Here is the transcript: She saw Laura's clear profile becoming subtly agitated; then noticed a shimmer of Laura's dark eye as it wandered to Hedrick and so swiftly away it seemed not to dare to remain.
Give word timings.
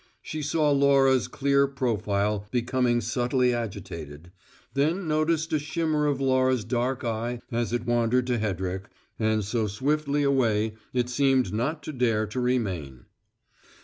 She 0.23 0.41
saw 0.41 0.71
Laura's 0.71 1.27
clear 1.27 1.67
profile 1.67 2.47
becoming 2.49 3.01
subtly 3.01 3.53
agitated; 3.53 4.31
then 4.73 5.07
noticed 5.07 5.53
a 5.53 5.59
shimmer 5.59 6.07
of 6.07 6.19
Laura's 6.19 6.65
dark 6.65 7.03
eye 7.03 7.39
as 7.51 7.71
it 7.71 7.85
wandered 7.85 8.25
to 8.25 8.39
Hedrick 8.39 8.89
and 9.19 9.45
so 9.45 9.67
swiftly 9.67 10.23
away 10.23 10.73
it 10.91 11.07
seemed 11.09 11.53
not 11.53 11.83
to 11.83 11.93
dare 11.93 12.25
to 12.25 12.39
remain. 12.39 13.05